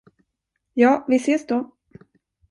[0.73, 1.75] Ja, vi ses då.